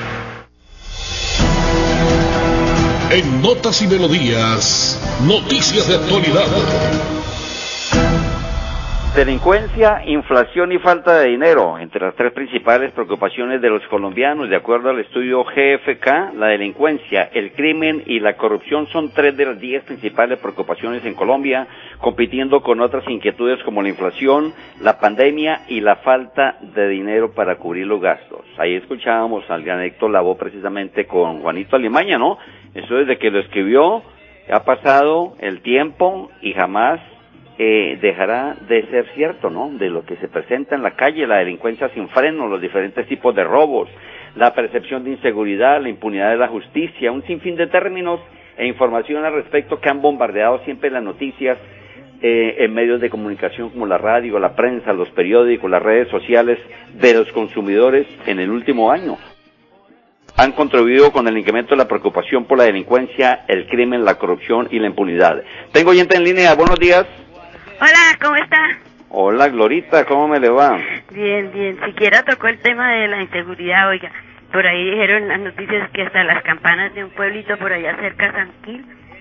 En 3.09 3.41
Notas 3.41 3.81
y 3.81 3.87
Melodías, 3.87 4.99
noticias 5.25 5.87
de 5.87 5.95
actualidad. 5.95 6.49
Delincuencia, 9.15 10.01
inflación 10.07 10.71
y 10.71 10.79
falta 10.79 11.19
de 11.19 11.29
dinero, 11.29 11.77
entre 11.77 12.03
las 12.03 12.15
tres 12.15 12.33
principales 12.33 12.91
preocupaciones 12.93 13.61
de 13.61 13.69
los 13.69 13.85
colombianos, 13.85 14.49
de 14.49 14.55
acuerdo 14.55 14.89
al 14.89 14.99
estudio 14.99 15.43
GFK, 15.43 16.33
la 16.35 16.47
delincuencia, 16.47 17.29
el 17.31 17.51
crimen 17.51 18.01
y 18.07 18.19
la 18.19 18.35
corrupción 18.37 18.87
son 18.87 19.11
tres 19.13 19.37
de 19.37 19.45
las 19.45 19.59
diez 19.59 19.83
principales 19.83 20.39
preocupaciones 20.39 21.05
en 21.05 21.13
Colombia, 21.13 21.67
compitiendo 21.99 22.63
con 22.63 22.81
otras 22.81 23.07
inquietudes 23.07 23.61
como 23.63 23.83
la 23.83 23.89
inflación, 23.89 24.51
la 24.81 24.99
pandemia 24.99 25.61
y 25.67 25.81
la 25.81 25.97
falta 25.97 26.57
de 26.73 26.89
dinero 26.89 27.33
para 27.33 27.57
cubrir 27.57 27.85
los 27.85 28.01
gastos. 28.01 28.41
Ahí 28.57 28.73
escuchábamos 28.73 29.47
al 29.51 29.61
gran 29.61 29.81
Héctor 29.81 30.09
Lavoe 30.09 30.37
precisamente 30.37 31.05
con 31.05 31.43
Juanito 31.43 31.75
Alimaña, 31.75 32.17
¿no? 32.17 32.39
Eso 32.73 32.95
desde 32.95 33.19
que 33.19 33.29
lo 33.29 33.41
escribió, 33.41 34.01
ha 34.51 34.63
pasado 34.63 35.35
el 35.39 35.61
tiempo 35.61 36.31
y 36.41 36.53
jamás 36.53 36.99
eh, 37.57 37.99
dejará 38.01 38.55
de 38.67 38.85
ser 38.87 39.07
cierto, 39.13 39.49
¿no? 39.49 39.69
De 39.69 39.89
lo 39.89 40.05
que 40.05 40.15
se 40.17 40.27
presenta 40.27 40.75
en 40.75 40.81
la 40.81 40.95
calle, 40.95 41.27
la 41.27 41.37
delincuencia 41.37 41.89
sin 41.89 42.09
freno, 42.09 42.47
los 42.47 42.59
diferentes 42.59 43.07
tipos 43.07 43.35
de 43.35 43.43
robos, 43.43 43.89
la 44.35 44.53
percepción 44.53 45.03
de 45.03 45.11
inseguridad, 45.11 45.81
la 45.81 45.89
impunidad 45.89 46.31
de 46.31 46.37
la 46.37 46.47
justicia, 46.47 47.11
un 47.11 47.23
sinfín 47.23 47.55
de 47.55 47.67
términos 47.67 48.19
e 48.57 48.65
información 48.65 49.23
al 49.23 49.33
respecto 49.33 49.79
que 49.79 49.89
han 49.89 50.01
bombardeado 50.01 50.63
siempre 50.65 50.89
las 50.89 51.03
noticias 51.03 51.57
eh, 52.21 52.55
en 52.59 52.73
medios 52.73 53.01
de 53.01 53.09
comunicación 53.09 53.69
como 53.69 53.85
la 53.85 53.97
radio, 53.97 54.39
la 54.39 54.55
prensa, 54.55 54.93
los 54.93 55.09
periódicos, 55.09 55.69
las 55.69 55.83
redes 55.83 56.07
sociales 56.09 56.57
de 56.93 57.13
los 57.13 57.31
consumidores 57.33 58.07
en 58.25 58.39
el 58.39 58.49
último 58.49 58.91
año. 58.91 59.17
Han 60.37 60.53
contribuido 60.53 61.11
con 61.11 61.27
el 61.27 61.37
incremento 61.37 61.71
de 61.71 61.77
la 61.77 61.87
preocupación 61.87 62.45
por 62.45 62.57
la 62.57 62.63
delincuencia, 62.63 63.45
el 63.47 63.67
crimen, 63.67 64.03
la 64.03 64.17
corrupción 64.17 64.67
y 64.71 64.79
la 64.79 64.87
impunidad. 64.87 65.43
Tengo 65.71 65.91
oyente 65.91 66.17
en 66.17 66.23
línea, 66.23 66.55
buenos 66.55 66.79
días. 66.79 67.05
Hola, 67.83 68.17
¿cómo 68.21 68.37
está? 68.37 68.77
Hola, 69.09 69.49
Glorita, 69.49 70.05
¿cómo 70.05 70.29
me 70.29 70.39
le 70.39 70.47
va? 70.47 70.79
Bien, 71.11 71.51
bien. 71.51 71.77
Siquiera 71.85 72.23
tocó 72.23 72.47
el 72.47 72.57
tema 72.59 72.93
de 72.93 73.09
la 73.09 73.21
inseguridad, 73.21 73.89
oiga. 73.89 74.09
Por 74.53 74.65
ahí 74.65 74.89
dijeron 74.89 75.27
las 75.27 75.41
noticias 75.41 75.89
que 75.91 76.03
hasta 76.03 76.23
las 76.23 76.41
campanas 76.43 76.93
de 76.95 77.03
un 77.03 77.09
pueblito 77.09 77.57
por 77.57 77.73
allá 77.73 77.97
cerca, 77.97 78.31
San 78.31 78.51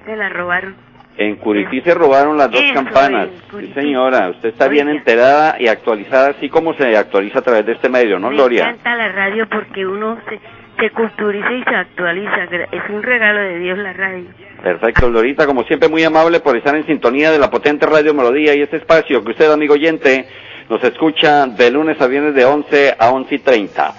se 0.04 0.16
las 0.16 0.32
robaron. 0.32 0.76
En 1.16 1.34
Curití 1.36 1.80
se 1.80 1.92
robaron 1.92 2.38
las 2.38 2.52
dos 2.52 2.60
Eso, 2.62 2.74
campanas. 2.74 3.30
Sí, 3.50 3.72
señora, 3.74 4.28
usted 4.30 4.50
está 4.50 4.68
bien 4.68 4.88
enterada 4.88 5.56
y 5.58 5.66
actualizada, 5.66 6.28
así 6.30 6.48
como 6.48 6.72
se 6.74 6.96
actualiza 6.96 7.40
a 7.40 7.42
través 7.42 7.66
de 7.66 7.72
este 7.72 7.88
medio, 7.88 8.20
¿no, 8.20 8.30
Me 8.30 8.36
Gloria? 8.36 8.68
encanta 8.68 8.94
la 8.94 9.08
radio 9.08 9.48
porque 9.48 9.84
uno 9.84 10.18
se, 10.28 10.38
se 10.82 10.90
culturiza 10.90 11.52
y 11.52 11.62
se 11.62 11.76
actualiza. 11.76 12.44
Es 12.72 12.90
un 12.90 13.02
regalo 13.04 13.40
de 13.40 13.58
Dios 13.60 13.78
la 13.78 13.92
radio. 13.92 14.24
Perfecto, 14.60 15.08
Glorita, 15.10 15.46
como 15.46 15.62
siempre, 15.62 15.88
muy 15.88 16.02
amable 16.02 16.40
por 16.40 16.56
estar 16.56 16.74
en 16.74 16.84
sintonía 16.86 17.30
de 17.30 17.38
la 17.38 17.50
potente 17.50 17.86
Radio 17.86 18.12
Melodía 18.14 18.54
y 18.56 18.62
este 18.62 18.78
espacio 18.78 19.22
que 19.22 19.30
usted, 19.30 19.50
amigo 19.52 19.74
oyente, 19.74 20.26
nos 20.68 20.82
escucha 20.82 21.46
de 21.46 21.70
lunes 21.70 22.00
a 22.00 22.08
viernes 22.08 22.34
de 22.34 22.44
11 22.44 22.96
a 22.98 23.10
11 23.10 23.34
y 23.34 23.38
30. 23.38 23.94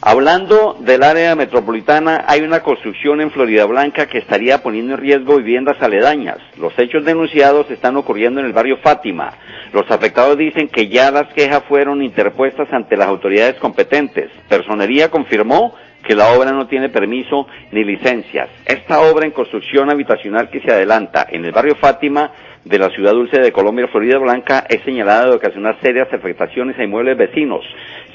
Hablando 0.00 0.76
del 0.78 1.02
área 1.02 1.34
metropolitana, 1.34 2.24
hay 2.28 2.42
una 2.42 2.60
construcción 2.60 3.20
en 3.20 3.32
Florida 3.32 3.64
Blanca 3.64 4.06
que 4.06 4.18
estaría 4.18 4.62
poniendo 4.62 4.94
en 4.94 5.00
riesgo 5.00 5.38
viviendas 5.38 5.82
aledañas. 5.82 6.38
Los 6.56 6.72
hechos 6.78 7.04
denunciados 7.04 7.68
están 7.68 7.96
ocurriendo 7.96 8.38
en 8.38 8.46
el 8.46 8.52
barrio 8.52 8.76
Fátima. 8.76 9.32
Los 9.72 9.90
afectados 9.90 10.38
dicen 10.38 10.68
que 10.68 10.88
ya 10.88 11.10
las 11.10 11.32
quejas 11.34 11.64
fueron 11.68 12.00
interpuestas 12.00 12.72
ante 12.72 12.96
las 12.96 13.08
autoridades 13.08 13.56
competentes. 13.56 14.30
Personería 14.48 15.10
confirmó 15.10 15.74
que 16.08 16.14
la 16.14 16.32
obra 16.32 16.52
no 16.52 16.66
tiene 16.66 16.88
permiso 16.88 17.46
ni 17.70 17.84
licencias. 17.84 18.48
Esta 18.64 19.00
obra 19.00 19.26
en 19.26 19.32
construcción 19.32 19.90
habitacional 19.90 20.48
que 20.48 20.60
se 20.60 20.72
adelanta 20.72 21.26
en 21.28 21.44
el 21.44 21.52
barrio 21.52 21.76
Fátima 21.76 22.32
de 22.64 22.78
la 22.78 22.88
ciudad 22.88 23.12
dulce 23.12 23.38
de 23.38 23.52
Colombia, 23.52 23.88
Florida 23.88 24.16
Blanca, 24.16 24.64
es 24.70 24.80
señalada 24.84 25.26
de 25.26 25.36
ocasionar 25.36 25.76
serias 25.82 26.10
afectaciones 26.10 26.78
a 26.78 26.82
inmuebles 26.82 27.18
vecinos. 27.18 27.62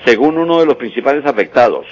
Según 0.06 0.40
uno 0.40 0.60
de 0.60 0.66
los 0.66 0.76
principales 0.78 1.24
afectados, 1.28 1.86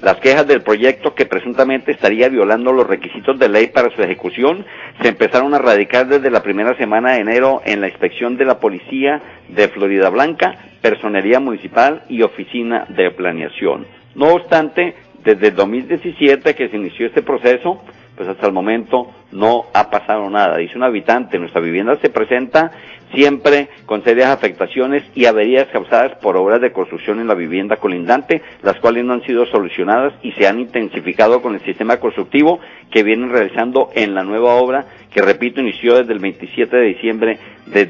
las 0.00 0.20
quejas 0.20 0.46
del 0.46 0.62
proyecto 0.62 1.12
que 1.16 1.26
presuntamente 1.26 1.90
estaría 1.90 2.28
violando 2.28 2.72
los 2.72 2.86
requisitos 2.86 3.36
de 3.36 3.48
ley 3.48 3.66
para 3.66 3.90
su 3.90 4.00
ejecución 4.00 4.64
se 5.02 5.08
empezaron 5.08 5.54
a 5.54 5.58
radicar 5.58 6.06
desde 6.06 6.30
la 6.30 6.44
primera 6.44 6.76
semana 6.76 7.14
de 7.14 7.22
enero 7.22 7.62
en 7.64 7.80
la 7.80 7.88
inspección 7.88 8.36
de 8.36 8.44
la 8.44 8.60
policía 8.60 9.20
de 9.48 9.66
Florida 9.66 10.08
Blanca, 10.08 10.54
personería 10.80 11.40
municipal 11.40 12.04
y 12.08 12.22
oficina 12.22 12.86
de 12.90 13.10
planeación. 13.10 13.86
No 14.14 14.34
obstante, 14.34 14.94
desde 15.34 15.48
el 15.48 15.56
2017 15.56 16.54
que 16.54 16.68
se 16.70 16.76
inició 16.76 17.06
este 17.06 17.20
proceso, 17.22 17.82
pues 18.16 18.26
hasta 18.30 18.46
el 18.46 18.52
momento 18.54 19.10
no 19.30 19.64
ha 19.74 19.90
pasado 19.90 20.28
nada. 20.30 20.56
Dice 20.56 20.76
un 20.76 20.84
habitante, 20.84 21.38
nuestra 21.38 21.60
vivienda 21.60 21.96
se 22.00 22.08
presenta 22.08 22.70
siempre 23.14 23.68
con 23.84 24.02
serias 24.04 24.30
afectaciones 24.30 25.04
y 25.14 25.26
averías 25.26 25.68
causadas 25.68 26.16
por 26.22 26.36
obras 26.38 26.62
de 26.62 26.72
construcción 26.72 27.20
en 27.20 27.26
la 27.28 27.34
vivienda 27.34 27.76
colindante, 27.76 28.40
las 28.62 28.76
cuales 28.80 29.04
no 29.04 29.12
han 29.12 29.22
sido 29.24 29.44
solucionadas 29.46 30.14
y 30.22 30.32
se 30.32 30.46
han 30.46 30.60
intensificado 30.60 31.42
con 31.42 31.54
el 31.54 31.60
sistema 31.60 31.98
constructivo 31.98 32.58
que 32.90 33.02
vienen 33.02 33.30
realizando 33.30 33.90
en 33.94 34.14
la 34.14 34.24
nueva 34.24 34.54
obra 34.54 34.86
que, 35.12 35.20
repito, 35.20 35.60
inició 35.60 35.96
desde 35.98 36.14
el 36.14 36.20
27 36.20 36.74
de 36.74 36.86
diciembre 36.86 37.38
de 37.66 37.86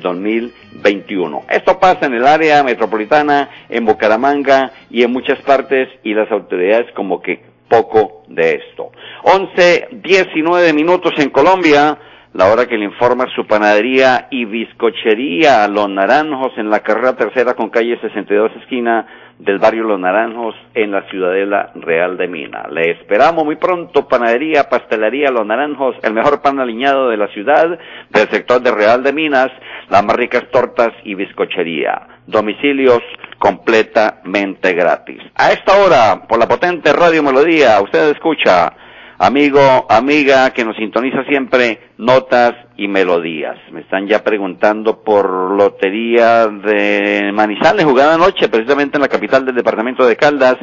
2021. 0.73 1.45
Esto 1.51 1.79
pasa 1.79 2.07
en 2.07 2.15
el 2.15 2.27
área 2.27 2.63
metropolitana, 2.63 3.51
en 3.69 3.85
Bucaramanga 3.85 4.73
y 4.91 5.03
en 5.03 5.13
muchas 5.13 5.41
partes 5.43 5.89
y 6.03 6.15
las 6.15 6.31
autoridades 6.31 6.91
como 6.95 7.21
que 7.21 7.43
poco 7.69 8.23
de 8.29 8.55
esto. 8.55 8.91
11, 9.23 9.89
19 9.93 10.73
minutos 10.73 11.13
en 11.19 11.31
Colombia, 11.31 11.99
la 12.35 12.53
hora 12.53 12.67
que 12.67 12.77
le 12.77 12.85
informa 12.85 13.27
su 13.35 13.47
panadería 13.47 14.29
y 14.31 14.45
bizcochería 14.45 15.67
Los 15.69 15.89
Naranjos 15.89 16.53
en 16.57 16.71
la 16.71 16.81
carrera 16.81 17.17
tercera 17.17 17.55
con 17.55 17.71
calle 17.71 17.99
62 18.01 18.53
esquina 18.61 19.07
del 19.39 19.59
barrio 19.59 19.85
Los 19.85 20.01
Naranjos 20.01 20.55
en 20.75 20.91
la 20.91 21.09
ciudadela 21.09 21.71
Real 21.77 22.17
de 22.17 22.29
Mina. 22.29 22.67
Le 22.71 22.91
esperamos 22.91 23.45
muy 23.45 23.57
pronto, 23.57 24.07
panadería, 24.09 24.69
pastelería 24.69 25.31
Los 25.31 25.47
Naranjos, 25.47 25.97
el 26.03 26.13
mejor 26.13 26.43
pan 26.43 26.61
aliñado 26.61 27.09
de 27.09 27.17
la 27.17 27.29
ciudad, 27.29 27.79
del 28.11 28.29
sector 28.29 28.61
de 28.61 28.73
Real 28.73 29.03
de 29.03 29.13
Minas, 29.13 29.49
las 29.89 30.05
más 30.05 30.17
ricas 30.17 30.51
tortas 30.51 30.91
y 31.05 31.15
bizcochería. 31.15 32.07
Domicilios 32.27 33.01
completamente 33.39 34.75
gratis. 34.75 35.23
A 35.35 35.53
esta 35.53 35.77
hora, 35.79 36.27
por 36.29 36.39
la 36.39 36.49
potente 36.49 36.93
Radio 36.93 37.23
Melodía, 37.23 37.81
usted 37.81 38.11
escucha, 38.11 38.73
amigo, 39.19 39.87
amiga, 39.89 40.51
que 40.53 40.65
nos 40.65 40.77
sintoniza 40.77 41.25
siempre, 41.25 41.91
notas 41.99 42.55
y 42.77 42.89
melodías. 42.89 43.57
Me 43.73 43.81
están 43.81 44.07
ya 44.07 44.23
preguntando 44.23 45.03
por 45.03 45.29
Lotería 45.57 46.47
de 46.47 47.31
Manizales, 47.33 47.85
jugada 47.85 48.15
anoche, 48.15 48.49
precisamente 48.49 48.97
en 48.97 49.03
la 49.03 49.09
capital 49.09 49.45
del 49.45 49.57
departamento 49.57 50.07
de 50.07 50.17
Caldas. 50.17 50.57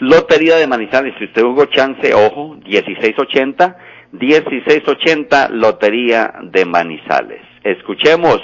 Lotería 0.00 0.56
de 0.56 0.66
Manizales, 0.66 1.14
si 1.18 1.24
usted 1.24 1.42
jugó 1.42 1.66
chance, 1.66 2.12
ojo, 2.14 2.56
1680, 2.64 3.76
1680, 4.12 5.48
Lotería 5.50 6.34
de 6.42 6.64
Manizales. 6.64 7.42
Escuchemos 7.62 8.40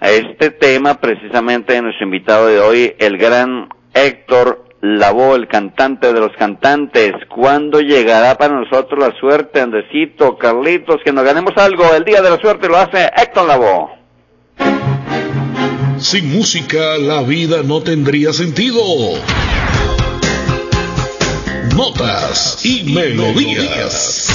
a 0.00 0.10
este 0.10 0.50
tema 0.50 1.00
precisamente 1.00 1.74
de 1.74 1.82
nuestro 1.82 2.04
invitado 2.04 2.46
de 2.46 2.60
hoy, 2.60 2.94
el 2.98 3.18
gran 3.18 3.68
Héctor 3.94 4.71
Lavoe, 4.82 5.36
el 5.36 5.46
cantante 5.46 6.12
de 6.12 6.18
los 6.18 6.32
cantantes. 6.36 7.12
¿Cuándo 7.28 7.80
llegará 7.80 8.36
para 8.36 8.54
nosotros 8.54 8.98
la 8.98 9.16
suerte, 9.20 9.60
Andresito, 9.60 10.36
Carlitos, 10.36 10.96
que 11.04 11.12
nos 11.12 11.22
ganemos 11.24 11.52
algo? 11.56 11.84
El 11.94 12.02
día 12.04 12.20
de 12.20 12.30
la 12.30 12.38
suerte 12.40 12.66
lo 12.66 12.76
hace 12.76 13.08
Héctor 13.16 13.46
Lavoe. 13.46 13.90
Sin 15.98 16.32
música 16.36 16.98
la 16.98 17.22
vida 17.22 17.62
no 17.62 17.80
tendría 17.80 18.32
sentido. 18.32 18.82
Notas 21.76 22.64
y 22.64 22.92
melodías. 22.92 24.34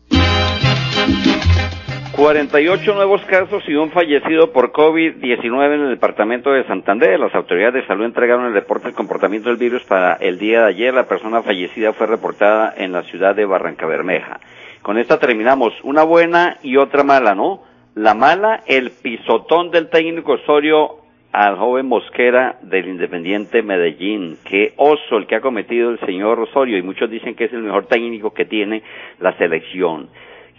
48 2.21 2.93
nuevos 2.93 3.19
casos 3.23 3.63
y 3.67 3.73
un 3.73 3.89
fallecido 3.89 4.51
por 4.51 4.71
COVID-19 4.71 5.73
en 5.73 5.81
el 5.81 5.89
departamento 5.89 6.51
de 6.51 6.63
Santander. 6.65 7.19
Las 7.19 7.33
autoridades 7.33 7.81
de 7.81 7.87
salud 7.87 8.05
entregaron 8.05 8.45
el 8.45 8.53
reporte 8.53 8.85
del 8.85 8.93
comportamiento 8.93 9.49
del 9.49 9.57
virus 9.57 9.83
para 9.85 10.17
el 10.17 10.37
día 10.37 10.61
de 10.61 10.67
ayer. 10.67 10.93
La 10.93 11.07
persona 11.07 11.41
fallecida 11.41 11.93
fue 11.93 12.05
reportada 12.05 12.75
en 12.77 12.91
la 12.91 13.01
ciudad 13.05 13.35
de 13.35 13.45
Barranca 13.45 13.87
Bermeja. 13.87 14.39
Con 14.83 14.99
esta 14.99 15.17
terminamos. 15.17 15.73
Una 15.81 16.03
buena 16.03 16.57
y 16.61 16.77
otra 16.77 17.03
mala, 17.03 17.33
¿no? 17.33 17.63
La 17.95 18.13
mala, 18.13 18.61
el 18.67 18.91
pisotón 18.91 19.71
del 19.71 19.89
técnico 19.89 20.33
Osorio 20.33 20.97
al 21.31 21.57
joven 21.57 21.87
Mosquera 21.87 22.59
del 22.61 22.87
Independiente 22.87 23.63
Medellín. 23.63 24.37
Qué 24.45 24.75
oso 24.77 25.17
el 25.17 25.25
que 25.25 25.37
ha 25.37 25.41
cometido 25.41 25.89
el 25.89 25.99
señor 26.01 26.39
Osorio 26.39 26.77
y 26.77 26.83
muchos 26.83 27.09
dicen 27.09 27.33
que 27.33 27.45
es 27.45 27.53
el 27.53 27.63
mejor 27.63 27.87
técnico 27.87 28.31
que 28.31 28.45
tiene 28.45 28.83
la 29.19 29.35
selección 29.39 30.09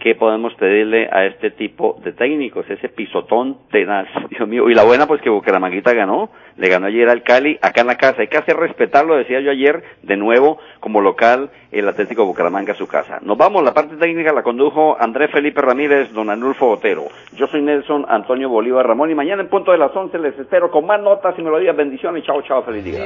¿qué 0.03 0.15
podemos 0.15 0.53
pedirle 0.55 1.07
a 1.09 1.25
este 1.25 1.49
tipo 1.49 1.97
de 2.03 2.11
técnicos? 2.11 2.69
Ese 2.69 2.89
pisotón 2.89 3.57
tenaz, 3.71 4.05
Dios 4.29 4.47
mío. 4.49 4.69
Y 4.69 4.73
la 4.73 4.83
buena, 4.83 5.07
pues 5.07 5.21
que 5.21 5.29
Bucaramanguita 5.29 5.93
ganó, 5.93 6.29
le 6.57 6.67
ganó 6.67 6.87
ayer 6.87 7.09
al 7.09 7.23
Cali, 7.23 7.57
acá 7.61 7.81
en 7.81 7.87
la 7.87 7.95
casa. 7.95 8.21
Hay 8.21 8.27
que 8.27 8.37
hacer 8.37 8.57
respetarlo, 8.57 9.15
decía 9.15 9.39
yo 9.39 9.49
ayer, 9.49 9.81
de 10.01 10.17
nuevo, 10.17 10.59
como 10.81 10.99
local, 10.99 11.51
el 11.71 11.87
Atlético 11.87 12.25
Bucaramanga 12.25 12.73
a 12.73 12.75
su 12.75 12.85
casa. 12.85 13.19
Nos 13.21 13.37
vamos, 13.37 13.63
la 13.63 13.73
parte 13.73 13.95
técnica 13.95 14.33
la 14.33 14.43
condujo 14.43 14.97
Andrés 14.99 15.31
Felipe 15.31 15.61
Ramírez, 15.61 16.11
don 16.11 16.29
Anulfo 16.29 16.71
Otero. 16.71 17.05
Yo 17.37 17.47
soy 17.47 17.61
Nelson 17.61 18.05
Antonio 18.09 18.49
Bolívar 18.49 18.85
Ramón 18.85 19.09
y 19.09 19.15
mañana 19.15 19.41
en 19.41 19.47
punto 19.47 19.71
de 19.71 19.77
las 19.77 19.95
11 19.95 20.19
les 20.19 20.37
espero 20.37 20.69
con 20.69 20.85
más 20.85 21.01
notas 21.01 21.33
y 21.39 21.41
melodías. 21.41 21.77
Bendiciones, 21.77 22.25
chao, 22.25 22.41
chao, 22.41 22.61
feliz 22.63 22.83
día. 22.83 23.05